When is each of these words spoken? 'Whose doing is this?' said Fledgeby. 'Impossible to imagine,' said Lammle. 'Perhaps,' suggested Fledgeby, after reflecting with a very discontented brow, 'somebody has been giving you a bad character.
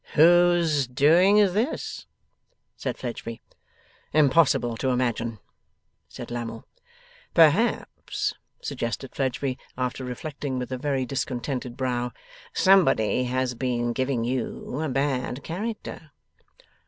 'Whose 0.15 0.87
doing 0.87 1.37
is 1.37 1.53
this?' 1.53 2.07
said 2.75 2.97
Fledgeby. 2.97 3.39
'Impossible 4.13 4.75
to 4.77 4.89
imagine,' 4.89 5.37
said 6.09 6.31
Lammle. 6.31 6.65
'Perhaps,' 7.35 8.33
suggested 8.61 9.13
Fledgeby, 9.13 9.59
after 9.77 10.03
reflecting 10.03 10.57
with 10.57 10.71
a 10.71 10.77
very 10.79 11.05
discontented 11.05 11.77
brow, 11.77 12.11
'somebody 12.51 13.25
has 13.25 13.53
been 13.53 13.93
giving 13.93 14.23
you 14.23 14.81
a 14.81 14.89
bad 14.89 15.43
character. 15.43 16.09